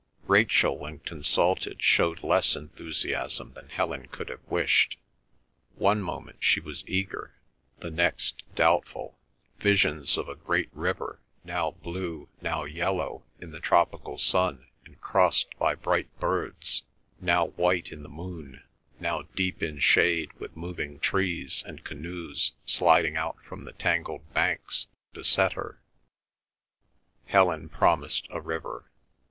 Rachel, 0.25 0.79
when 0.79 0.97
consulted, 0.97 1.79
showed 1.79 2.23
less 2.23 2.55
enthusiasm 2.55 3.53
than 3.53 3.69
Helen 3.69 4.07
could 4.07 4.29
have 4.29 4.43
wished. 4.49 4.97
One 5.75 6.01
moment 6.01 6.37
she 6.43 6.59
was 6.59 6.83
eager, 6.87 7.35
the 7.81 7.91
next 7.91 8.41
doubtful. 8.55 9.19
Visions 9.59 10.17
of 10.17 10.27
a 10.27 10.33
great 10.33 10.71
river, 10.73 11.21
now 11.43 11.69
blue, 11.69 12.27
now 12.41 12.63
yellow 12.63 13.21
in 13.39 13.51
the 13.51 13.59
tropical 13.59 14.17
sun 14.17 14.65
and 14.85 14.99
crossed 14.99 15.55
by 15.59 15.75
bright 15.75 16.09
birds, 16.19 16.81
now 17.19 17.49
white 17.49 17.91
in 17.91 18.01
the 18.01 18.09
moon, 18.09 18.63
now 18.99 19.21
deep 19.35 19.61
in 19.61 19.77
shade 19.77 20.33
with 20.39 20.57
moving 20.57 20.99
trees 20.99 21.63
and 21.67 21.83
canoes 21.83 22.53
sliding 22.65 23.17
out 23.17 23.37
from 23.45 23.65
the 23.65 23.73
tangled 23.73 24.23
banks, 24.33 24.87
beset 25.13 25.53
her. 25.53 25.79
Helen 27.27 27.69
promised 27.69 28.25
a 28.31 28.41
river. 28.41 28.89